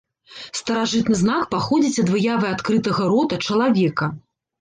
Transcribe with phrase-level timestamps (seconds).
[0.59, 4.09] Старажытны знак паходзіць ад выявы адкрытага рота чалавека.